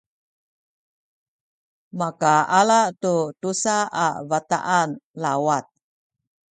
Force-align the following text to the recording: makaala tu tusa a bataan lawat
makaala 1.99 2.81
tu 3.01 3.15
tusa 3.41 3.77
a 4.05 4.07
bataan 4.29 4.89
lawat 5.21 5.65